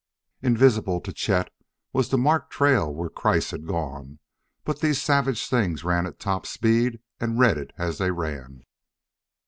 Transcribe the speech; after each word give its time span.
Invisible 0.41 0.99
to 1.01 1.13
Chet 1.13 1.53
was 1.93 2.09
the 2.09 2.17
marked 2.17 2.49
trail 2.49 2.91
where 2.91 3.07
Kreiss 3.07 3.51
had 3.51 3.67
gone, 3.67 4.17
but 4.63 4.79
these 4.81 4.99
savage 4.99 5.47
things 5.47 5.83
ran 5.83 6.07
at 6.07 6.17
top 6.19 6.47
speed 6.47 7.01
and 7.19 7.37
read 7.37 7.55
it 7.59 7.69
as 7.77 7.99
they 7.99 8.09
ran. 8.09 8.63